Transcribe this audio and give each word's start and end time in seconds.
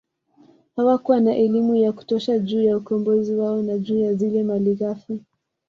Hawakuwa 0.75 1.19
na 1.19 1.35
elimu 1.35 1.75
ya 1.75 1.91
kutosha 1.93 2.39
juu 2.39 2.63
ya 2.63 2.77
ukombozi 2.77 3.35
wao 3.35 3.61
na 3.61 3.77
juu 3.77 3.99
ya 3.99 4.13
zile 4.13 4.43
malighafi 4.43 5.19